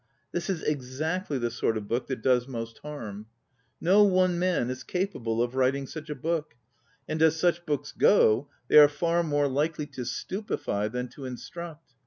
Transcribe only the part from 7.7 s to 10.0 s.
go they are far more likely